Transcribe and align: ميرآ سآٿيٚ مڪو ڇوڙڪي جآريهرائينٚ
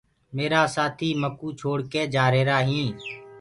ميرآ 0.35 0.63
سآٿيٚ 0.75 1.19
مڪو 1.21 1.47
ڇوڙڪي 1.59 2.01
جآريهرائينٚ 2.13 2.95